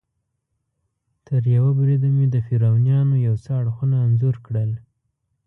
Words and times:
تریوه 1.25 1.71
بریده 1.77 2.09
مې 2.15 2.25
د 2.29 2.35
فرعونیانو 2.47 3.15
یو 3.27 3.35
څه 3.43 3.49
اړخونه 3.59 3.95
انځور 4.07 4.35
کړل. 4.45 4.71